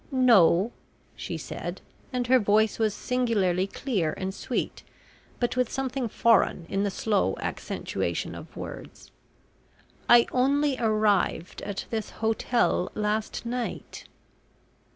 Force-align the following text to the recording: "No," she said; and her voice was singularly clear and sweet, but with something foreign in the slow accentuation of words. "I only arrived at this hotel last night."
"No," 0.11 0.71
she 1.15 1.37
said; 1.37 1.79
and 2.11 2.25
her 2.25 2.39
voice 2.39 2.79
was 2.79 2.95
singularly 2.95 3.67
clear 3.67 4.13
and 4.17 4.33
sweet, 4.33 4.81
but 5.39 5.55
with 5.55 5.71
something 5.71 6.09
foreign 6.09 6.65
in 6.69 6.81
the 6.81 6.89
slow 6.89 7.35
accentuation 7.39 8.33
of 8.33 8.57
words. 8.57 9.11
"I 10.09 10.25
only 10.31 10.75
arrived 10.79 11.61
at 11.61 11.85
this 11.91 12.09
hotel 12.17 12.89
last 12.95 13.45
night." 13.45 14.05